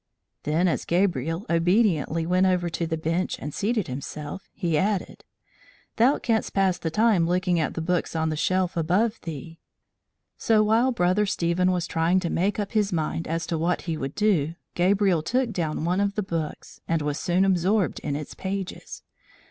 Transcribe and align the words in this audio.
Then 0.45 0.67
as 0.67 0.83
Gabriel 0.83 1.45
obediently 1.47 2.25
went 2.25 2.47
over 2.47 2.69
to 2.71 2.87
the 2.87 2.97
bench 2.97 3.37
and 3.37 3.53
seated 3.53 3.85
himself, 3.87 4.49
he 4.51 4.75
added: 4.75 5.23
"Thou 5.97 6.17
canst 6.17 6.55
pass 6.55 6.79
the 6.79 6.89
time 6.89 7.27
looking 7.27 7.59
at 7.59 7.75
the 7.75 7.81
books 7.83 8.15
on 8.15 8.29
the 8.29 8.35
shelf 8.35 8.75
above 8.75 9.21
thee." 9.21 9.59
So 10.39 10.63
while 10.63 10.91
Brother 10.91 11.27
Stephen 11.27 11.71
was 11.71 11.85
trying 11.85 12.19
to 12.21 12.31
make 12.31 12.57
up 12.59 12.71
his 12.71 12.91
mind 12.91 13.27
as 13.27 13.45
to 13.45 13.59
what 13.59 13.81
he 13.83 13.95
would 13.95 14.15
do, 14.15 14.55
Gabriel 14.73 15.21
took 15.21 15.51
down 15.51 15.85
one 15.85 16.01
of 16.01 16.15
the 16.15 16.23
books, 16.23 16.81
and 16.87 17.03
was 17.03 17.19
soon 17.19 17.45
absorbed 17.45 17.99
in 17.99 18.15
its 18.15 18.33
pages. 18.33 19.03